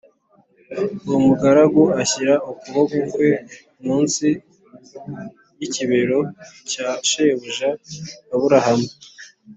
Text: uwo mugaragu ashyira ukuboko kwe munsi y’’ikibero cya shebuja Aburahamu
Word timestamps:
uwo 1.05 1.19
mugaragu 1.27 1.83
ashyira 2.01 2.33
ukuboko 2.51 2.95
kwe 3.13 3.29
munsi 3.85 4.27
y’’ikibero 5.59 6.19
cya 6.69 6.87
shebuja 7.09 7.69
Aburahamu 8.33 8.87